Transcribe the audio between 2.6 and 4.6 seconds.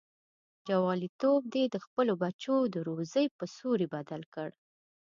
د روزۍ په سوري بدل کړ.